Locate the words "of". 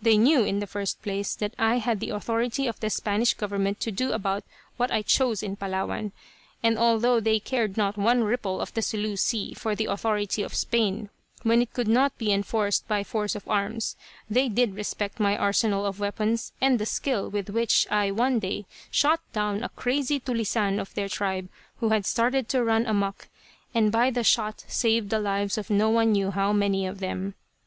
2.66-2.80, 8.62-8.72, 10.42-10.54, 13.34-13.46, 15.84-16.00, 20.80-20.94, 25.58-25.68, 26.86-27.00